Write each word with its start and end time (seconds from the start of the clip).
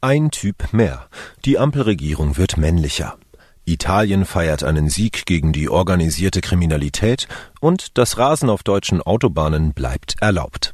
Ein 0.00 0.30
Typ 0.30 0.72
mehr. 0.72 1.08
Die 1.44 1.58
Ampelregierung 1.58 2.36
wird 2.36 2.56
männlicher. 2.56 3.18
Italien 3.64 4.24
feiert 4.24 4.62
einen 4.62 4.88
Sieg 4.88 5.26
gegen 5.26 5.52
die 5.52 5.68
organisierte 5.68 6.40
Kriminalität 6.40 7.26
und 7.60 7.98
das 7.98 8.16
Rasen 8.16 8.48
auf 8.48 8.62
deutschen 8.62 9.02
Autobahnen 9.02 9.72
bleibt 9.72 10.14
erlaubt. 10.20 10.72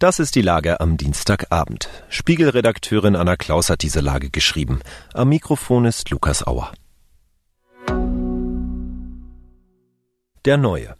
Das 0.00 0.18
ist 0.18 0.34
die 0.34 0.42
Lage 0.42 0.80
am 0.80 0.96
Dienstagabend. 0.96 1.88
Spiegelredakteurin 2.08 3.14
Anna 3.14 3.36
Klaus 3.36 3.70
hat 3.70 3.82
diese 3.82 4.00
Lage 4.00 4.30
geschrieben. 4.30 4.80
Am 5.14 5.28
Mikrofon 5.28 5.84
ist 5.84 6.10
Lukas 6.10 6.44
Auer. 6.44 6.72
Der 10.44 10.56
Neue. 10.56 10.96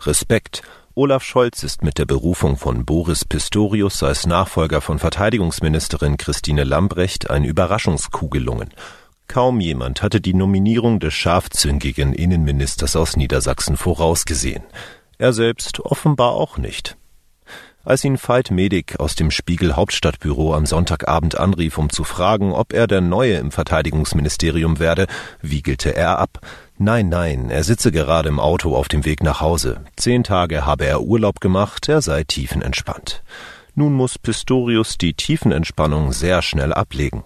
Respekt 0.00 0.62
Olaf 0.96 1.24
Scholz 1.24 1.64
ist 1.64 1.82
mit 1.82 1.98
der 1.98 2.04
Berufung 2.04 2.56
von 2.56 2.84
Boris 2.84 3.24
Pistorius 3.24 4.04
als 4.04 4.28
Nachfolger 4.28 4.80
von 4.80 5.00
Verteidigungsministerin 5.00 6.18
Christine 6.18 6.62
Lambrecht 6.62 7.30
ein 7.30 7.42
Überraschungskuh 7.42 8.28
gelungen. 8.28 8.70
Kaum 9.26 9.58
jemand 9.58 10.02
hatte 10.02 10.20
die 10.20 10.34
Nominierung 10.34 11.00
des 11.00 11.12
scharfzüngigen 11.14 12.12
Innenministers 12.12 12.94
aus 12.94 13.16
Niedersachsen 13.16 13.76
vorausgesehen. 13.76 14.62
Er 15.18 15.32
selbst 15.32 15.80
offenbar 15.80 16.30
auch 16.30 16.58
nicht. 16.58 16.96
Als 17.86 18.02
ihn 18.02 18.16
Veit 18.16 18.50
Medik 18.50 18.98
aus 18.98 19.14
dem 19.14 19.30
Spiegel 19.30 19.76
Hauptstadtbüro 19.76 20.54
am 20.54 20.64
Sonntagabend 20.64 21.38
anrief, 21.38 21.76
um 21.76 21.90
zu 21.90 22.02
fragen, 22.02 22.52
ob 22.52 22.72
er 22.72 22.86
der 22.86 23.02
Neue 23.02 23.34
im 23.34 23.52
Verteidigungsministerium 23.52 24.78
werde, 24.78 25.06
wiegelte 25.42 25.94
er 25.94 26.18
ab. 26.18 26.38
Nein, 26.78 27.10
nein, 27.10 27.50
er 27.50 27.62
sitze 27.62 27.92
gerade 27.92 28.30
im 28.30 28.40
Auto 28.40 28.74
auf 28.74 28.88
dem 28.88 29.04
Weg 29.04 29.22
nach 29.22 29.42
Hause. 29.42 29.82
Zehn 29.96 30.24
Tage 30.24 30.64
habe 30.64 30.86
er 30.86 31.02
Urlaub 31.02 31.40
gemacht, 31.40 31.86
er 31.90 32.00
sei 32.00 32.24
tiefenentspannt. 32.24 33.22
Nun 33.74 33.92
muss 33.92 34.18
Pistorius 34.18 34.96
die 34.96 35.12
Tiefenentspannung 35.12 36.12
sehr 36.12 36.40
schnell 36.40 36.72
ablegen. 36.72 37.22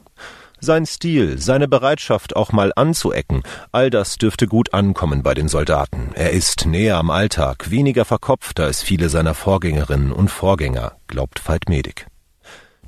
Sein 0.60 0.86
Stil, 0.86 1.38
seine 1.38 1.68
Bereitschaft, 1.68 2.34
auch 2.34 2.50
mal 2.50 2.72
anzuecken, 2.74 3.42
all 3.70 3.90
das 3.90 4.16
dürfte 4.16 4.48
gut 4.48 4.74
ankommen 4.74 5.22
bei 5.22 5.34
den 5.34 5.46
Soldaten. 5.46 6.10
Er 6.14 6.30
ist 6.30 6.66
näher 6.66 6.96
am 6.96 7.10
Alltag, 7.10 7.70
weniger 7.70 8.04
verkopft 8.04 8.58
als 8.58 8.82
viele 8.82 9.08
seiner 9.08 9.34
Vorgängerinnen 9.34 10.10
und 10.10 10.28
Vorgänger, 10.28 10.96
glaubt 11.06 11.40
Veit 11.48 11.68
Medik. 11.68 12.06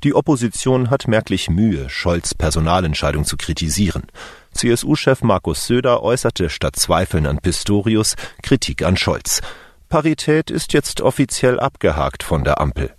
Die 0.03 0.15
Opposition 0.15 0.89
hat 0.89 1.07
merklich 1.07 1.49
Mühe, 1.49 1.89
Scholz 1.89 2.33
Personalentscheidung 2.33 3.23
zu 3.23 3.37
kritisieren. 3.37 4.03
CSU-Chef 4.51 5.21
Markus 5.21 5.67
Söder 5.67 6.03
äußerte 6.03 6.49
statt 6.49 6.75
Zweifeln 6.75 7.25
an 7.25 7.37
Pistorius 7.37 8.15
Kritik 8.41 8.83
an 8.83 8.97
Scholz. 8.97 9.41
Parität 9.89 10.49
ist 10.49 10.73
jetzt 10.73 11.01
offiziell 11.01 11.59
abgehakt 11.59 12.23
von 12.23 12.43
der 12.43 12.59
Ampel. 12.59 12.93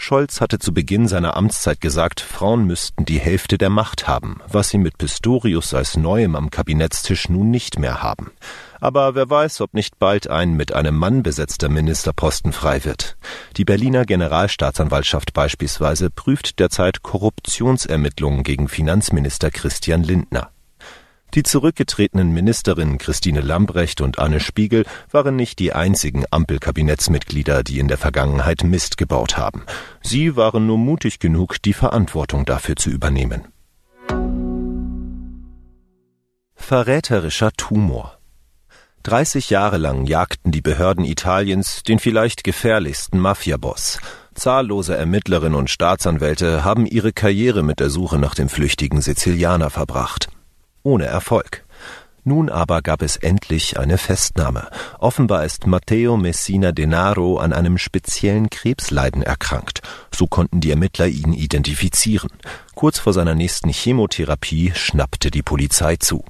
Scholz 0.00 0.40
hatte 0.40 0.58
zu 0.58 0.72
Beginn 0.72 1.08
seiner 1.08 1.36
Amtszeit 1.36 1.80
gesagt, 1.80 2.20
Frauen 2.20 2.66
müssten 2.66 3.04
die 3.04 3.20
Hälfte 3.20 3.58
der 3.58 3.70
Macht 3.70 4.08
haben, 4.08 4.40
was 4.48 4.70
sie 4.70 4.78
mit 4.78 4.98
Pistorius 4.98 5.74
als 5.74 5.96
Neuem 5.96 6.36
am 6.36 6.50
Kabinettstisch 6.50 7.28
nun 7.28 7.50
nicht 7.50 7.78
mehr 7.78 8.02
haben. 8.02 8.32
Aber 8.80 9.14
wer 9.14 9.28
weiß, 9.28 9.60
ob 9.60 9.74
nicht 9.74 9.98
bald 9.98 10.28
ein 10.28 10.54
mit 10.54 10.72
einem 10.72 10.96
Mann 10.96 11.22
besetzter 11.22 11.68
Ministerposten 11.68 12.52
frei 12.52 12.84
wird. 12.84 13.16
Die 13.56 13.64
Berliner 13.64 14.06
Generalstaatsanwaltschaft 14.06 15.32
beispielsweise 15.34 16.10
prüft 16.10 16.58
derzeit 16.58 17.02
Korruptionsermittlungen 17.02 18.42
gegen 18.42 18.68
Finanzminister 18.68 19.50
Christian 19.50 20.02
Lindner. 20.02 20.50
Die 21.34 21.44
zurückgetretenen 21.44 22.32
Ministerinnen 22.32 22.98
Christine 22.98 23.40
Lambrecht 23.40 24.00
und 24.00 24.18
Anne 24.18 24.40
Spiegel 24.40 24.84
waren 25.12 25.36
nicht 25.36 25.60
die 25.60 25.72
einzigen 25.72 26.24
Ampelkabinettsmitglieder, 26.28 27.62
die 27.62 27.78
in 27.78 27.86
der 27.86 27.98
Vergangenheit 27.98 28.64
Mist 28.64 28.96
gebaut 28.96 29.36
haben. 29.36 29.62
Sie 30.02 30.34
waren 30.34 30.66
nur 30.66 30.78
mutig 30.78 31.20
genug, 31.20 31.62
die 31.62 31.72
Verantwortung 31.72 32.44
dafür 32.44 32.74
zu 32.74 32.90
übernehmen. 32.90 33.44
Verräterischer 36.56 37.52
Tumor 37.52 38.18
30 39.04 39.50
Jahre 39.50 39.78
lang 39.78 40.06
jagten 40.06 40.50
die 40.52 40.60
Behörden 40.60 41.04
Italiens 41.04 41.82
den 41.84 42.00
vielleicht 42.00 42.44
gefährlichsten 42.44 43.18
Mafiaboss. 43.18 43.98
Zahllose 44.34 44.96
Ermittlerinnen 44.96 45.54
und 45.54 45.70
Staatsanwälte 45.70 46.64
haben 46.64 46.86
ihre 46.86 47.12
Karriere 47.12 47.62
mit 47.62 47.80
der 47.80 47.88
Suche 47.88 48.18
nach 48.18 48.34
dem 48.34 48.48
flüchtigen 48.48 49.00
Sizilianer 49.00 49.70
verbracht 49.70 50.28
ohne 50.82 51.06
Erfolg. 51.06 51.64
Nun 52.22 52.50
aber 52.50 52.82
gab 52.82 53.02
es 53.02 53.16
endlich 53.16 53.78
eine 53.78 53.96
Festnahme. 53.96 54.68
Offenbar 54.98 55.44
ist 55.44 55.66
Matteo 55.66 56.16
Messina 56.16 56.70
Denaro 56.70 57.38
an 57.38 57.52
einem 57.52 57.78
speziellen 57.78 58.50
Krebsleiden 58.50 59.22
erkrankt. 59.22 59.80
So 60.14 60.26
konnten 60.26 60.60
die 60.60 60.70
Ermittler 60.70 61.06
ihn 61.06 61.32
identifizieren. 61.32 62.30
Kurz 62.74 62.98
vor 62.98 63.14
seiner 63.14 63.34
nächsten 63.34 63.70
Chemotherapie 63.70 64.72
schnappte 64.74 65.30
die 65.30 65.42
Polizei 65.42 65.96
zu. 65.96 66.24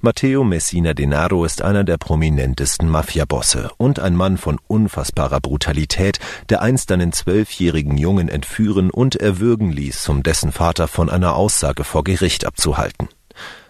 Matteo 0.00 0.44
Messina 0.44 0.92
Denaro 0.92 1.46
ist 1.46 1.62
einer 1.62 1.82
der 1.82 1.96
prominentesten 1.96 2.88
Mafiabosse 2.88 3.70
und 3.78 3.98
ein 3.98 4.14
Mann 4.14 4.36
von 4.36 4.60
unfassbarer 4.66 5.40
Brutalität, 5.40 6.18
der 6.50 6.60
einst 6.60 6.92
einen 6.92 7.12
zwölfjährigen 7.12 7.96
Jungen 7.96 8.28
entführen 8.28 8.90
und 8.90 9.16
erwürgen 9.16 9.72
ließ, 9.72 10.10
um 10.10 10.22
dessen 10.22 10.52
Vater 10.52 10.86
von 10.86 11.08
einer 11.08 11.34
Aussage 11.34 11.82
vor 11.82 12.04
Gericht 12.04 12.44
abzuhalten. 12.44 13.08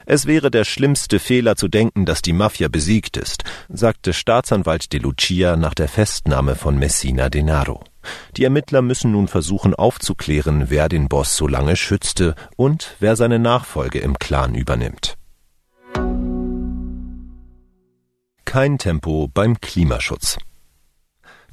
Es 0.08 0.26
wäre 0.26 0.52
der 0.52 0.64
schlimmste 0.64 1.18
Fehler 1.18 1.56
zu 1.56 1.66
denken, 1.66 2.06
dass 2.06 2.22
die 2.22 2.32
Mafia 2.32 2.68
besiegt 2.68 3.16
ist, 3.16 3.42
sagte 3.68 4.12
Staatsanwalt 4.12 4.92
De 4.92 5.00
Lucia 5.00 5.56
nach 5.56 5.74
der 5.74 5.88
Festnahme 5.88 6.54
von 6.54 6.78
Messina 6.78 7.28
Denaro. 7.28 7.82
Die 8.36 8.44
Ermittler 8.44 8.82
müssen 8.82 9.10
nun 9.10 9.26
versuchen 9.26 9.74
aufzuklären, 9.74 10.70
wer 10.70 10.88
den 10.88 11.08
Boss 11.08 11.36
so 11.36 11.48
lange 11.48 11.74
schützte 11.74 12.36
und 12.54 12.94
wer 13.00 13.16
seine 13.16 13.40
Nachfolge 13.40 13.98
im 13.98 14.16
Clan 14.16 14.54
übernimmt. 14.54 15.16
Kein 18.44 18.78
Tempo 18.78 19.28
beim 19.34 19.60
Klimaschutz. 19.60 20.38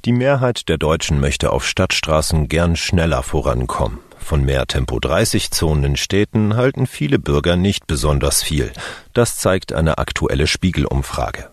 Die 0.04 0.12
Mehrheit 0.12 0.68
der 0.68 0.78
Deutschen 0.78 1.18
möchte 1.18 1.50
auf 1.50 1.66
Stadtstraßen 1.66 2.46
gern 2.46 2.76
schneller 2.76 3.24
vorankommen. 3.24 3.98
Von 4.24 4.42
mehr 4.42 4.66
Tempo 4.66 5.00
30 5.00 5.50
Zonen 5.50 5.84
in 5.84 5.96
Städten 5.96 6.56
halten 6.56 6.86
viele 6.86 7.18
Bürger 7.18 7.56
nicht 7.56 7.86
besonders 7.86 8.42
viel. 8.42 8.72
Das 9.12 9.36
zeigt 9.36 9.74
eine 9.74 9.98
aktuelle 9.98 10.46
Spiegelumfrage. 10.46 11.50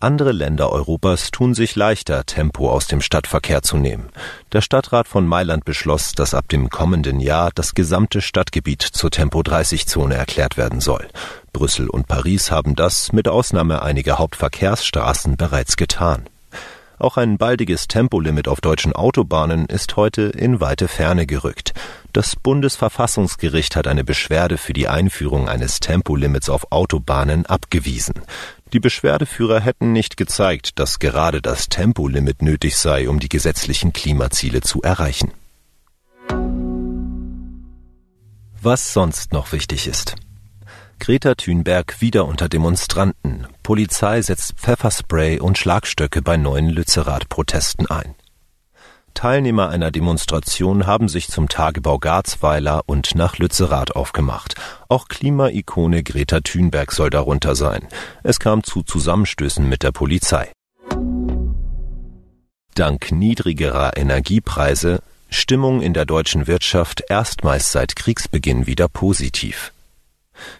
Andere 0.00 0.32
Länder 0.32 0.72
Europas 0.72 1.30
tun 1.30 1.54
sich 1.54 1.76
leichter, 1.76 2.26
Tempo 2.26 2.68
aus 2.72 2.88
dem 2.88 3.00
Stadtverkehr 3.00 3.62
zu 3.62 3.76
nehmen. 3.76 4.08
Der 4.50 4.62
Stadtrat 4.62 5.06
von 5.06 5.28
Mailand 5.28 5.64
beschloss, 5.64 6.10
dass 6.10 6.34
ab 6.34 6.48
dem 6.48 6.70
kommenden 6.70 7.20
Jahr 7.20 7.52
das 7.54 7.72
gesamte 7.72 8.20
Stadtgebiet 8.20 8.82
zur 8.82 9.12
Tempo 9.12 9.44
30 9.44 9.86
Zone 9.86 10.16
erklärt 10.16 10.56
werden 10.56 10.80
soll. 10.80 11.06
Brüssel 11.52 11.88
und 11.88 12.08
Paris 12.08 12.50
haben 12.50 12.74
das 12.74 13.12
mit 13.12 13.28
Ausnahme 13.28 13.80
einiger 13.82 14.18
Hauptverkehrsstraßen 14.18 15.36
bereits 15.36 15.76
getan. 15.76 16.24
Auch 17.02 17.16
ein 17.16 17.36
baldiges 17.36 17.88
Tempolimit 17.88 18.46
auf 18.46 18.60
deutschen 18.60 18.92
Autobahnen 18.92 19.66
ist 19.66 19.96
heute 19.96 20.22
in 20.22 20.60
weite 20.60 20.86
Ferne 20.86 21.26
gerückt. 21.26 21.74
Das 22.12 22.36
Bundesverfassungsgericht 22.36 23.74
hat 23.74 23.88
eine 23.88 24.04
Beschwerde 24.04 24.56
für 24.56 24.72
die 24.72 24.86
Einführung 24.86 25.48
eines 25.48 25.80
Tempolimits 25.80 26.48
auf 26.48 26.70
Autobahnen 26.70 27.44
abgewiesen. 27.44 28.14
Die 28.72 28.78
Beschwerdeführer 28.78 29.58
hätten 29.58 29.90
nicht 29.90 30.16
gezeigt, 30.16 30.78
dass 30.78 31.00
gerade 31.00 31.42
das 31.42 31.68
Tempolimit 31.68 32.40
nötig 32.40 32.76
sei, 32.76 33.08
um 33.08 33.18
die 33.18 33.28
gesetzlichen 33.28 33.92
Klimaziele 33.92 34.60
zu 34.60 34.80
erreichen. 34.82 35.32
Was 38.60 38.92
sonst 38.92 39.32
noch 39.32 39.50
wichtig 39.50 39.88
ist. 39.88 40.14
Greta 41.00 41.34
Thunberg 41.34 42.00
wieder 42.00 42.26
unter 42.26 42.48
Demonstranten. 42.48 43.21
Polizei 43.62 44.22
setzt 44.22 44.54
Pfefferspray 44.56 45.38
und 45.38 45.58
Schlagstöcke 45.58 46.22
bei 46.22 46.36
neuen 46.36 46.68
Lützerath-Protesten 46.68 47.86
ein. 47.86 48.14
Teilnehmer 49.14 49.68
einer 49.68 49.90
Demonstration 49.90 50.86
haben 50.86 51.08
sich 51.08 51.28
zum 51.28 51.48
Tagebau 51.48 51.98
Garzweiler 51.98 52.82
und 52.86 53.14
nach 53.14 53.38
Lützerath 53.38 53.94
aufgemacht. 53.94 54.54
Auch 54.88 55.08
Klimaikone 55.08 56.02
Greta 56.02 56.40
Thunberg 56.40 56.92
soll 56.92 57.10
darunter 57.10 57.54
sein. 57.54 57.86
Es 58.22 58.40
kam 58.40 58.64
zu 58.64 58.82
Zusammenstößen 58.82 59.68
mit 59.68 59.82
der 59.82 59.92
Polizei. 59.92 60.50
Dank 62.74 63.12
niedrigerer 63.12 63.96
Energiepreise 63.96 65.00
Stimmung 65.28 65.82
in 65.82 65.94
der 65.94 66.04
deutschen 66.04 66.46
Wirtschaft 66.46 67.02
erstmals 67.08 67.72
seit 67.72 67.96
Kriegsbeginn 67.96 68.66
wieder 68.66 68.88
positiv. 68.88 69.72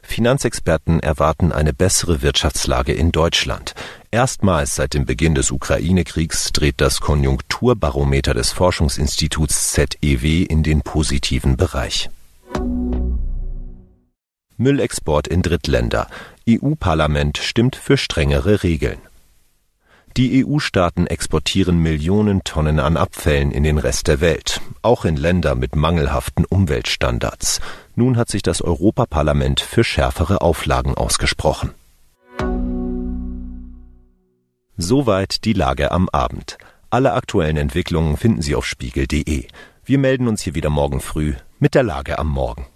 Finanzexperten 0.03 1.01
erwarten 1.01 1.53
eine 1.53 1.73
bessere 1.73 2.23
Wirtschaftslage 2.23 2.93
in 2.93 3.13
Deutschland. 3.13 3.75
Erstmals 4.11 4.75
seit 4.75 4.95
dem 4.95 5.07
Beginn 5.07 5.35
des 5.35 5.51
Ukraine-Kriegs 5.51 6.53
dreht 6.53 6.81
das 6.81 7.01
Konjunkturbarometer 7.01 8.35
des 8.35 8.53
Forschungsinstituts 8.53 9.73
ZEW 9.73 10.45
in 10.45 10.63
den 10.63 10.83
positiven 10.83 11.57
Bereich. 11.57 12.11
Müllexport 14.57 15.27
in 15.29 15.43
Drittländer. 15.43 16.09
EU-Parlament 16.49 17.39
stimmt 17.39 17.77
für 17.77 17.97
strengere 17.97 18.63
Regeln. 18.63 18.99
Die 20.19 20.45
EU-Staaten 20.45 21.07
exportieren 21.07 21.79
Millionen 21.79 22.45
Tonnen 22.45 22.81
an 22.81 22.99
Abfällen 22.99 23.51
in 23.51 23.63
den 23.63 23.79
Rest 23.79 24.09
der 24.09 24.21
Welt, 24.21 24.61
auch 24.83 25.07
in 25.07 25.17
Länder 25.17 25.55
mit 25.55 25.75
mangelhaften 25.75 26.45
Umweltstandards. 26.45 27.61
Nun 27.95 28.17
hat 28.17 28.29
sich 28.31 28.43
das 28.43 28.63
Europaparlament 28.63 29.61
für 29.61 29.85
schärfere 29.85 30.41
Auflagen 30.41 30.95
ausgesprochen. 30.95 31.73
Soweit 34.77 35.45
die 35.45 35.53
Lage 35.53 35.93
am 35.93 36.09
Abend. 36.09 36.59
Alle 36.91 37.13
aktuellen 37.13 37.57
Entwicklungen 37.57 38.17
finden 38.17 38.43
Sie 38.43 38.55
auf 38.55 38.67
spiegel.de. 38.67 39.47
Wir 39.85 39.99
melden 39.99 40.29
uns 40.29 40.43
hier 40.43 40.55
wieder 40.55 40.71
morgen 40.71 41.01
früh 41.01 41.35
mit 41.59 41.75
der 41.75 41.83
Lage 41.83 42.19
am 42.19 42.29
Morgen. 42.29 42.67